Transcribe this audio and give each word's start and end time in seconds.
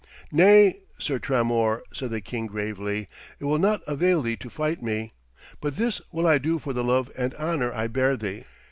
'Nay, 0.31 0.79
Sir 0.97 1.19
Tramor,' 1.19 1.83
said 1.93 2.09
the 2.09 2.21
king 2.21 2.47
gravely, 2.47 3.07
'it 3.39 3.45
will 3.45 3.59
not 3.59 3.83
avail 3.85 4.23
thee 4.23 4.35
to 4.37 4.49
fight 4.49 4.81
me. 4.81 5.11
But 5.61 5.75
this 5.75 6.01
will 6.11 6.25
I 6.25 6.39
do 6.39 6.57
for 6.57 6.73
the 6.73 6.83
love 6.83 7.11
and 7.15 7.35
honour 7.35 7.71
I 7.71 7.85
bear 7.85 8.17
thee. 8.17 8.45